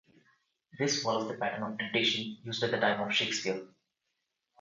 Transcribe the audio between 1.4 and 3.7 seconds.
of temptation used at the time of Shakespeare.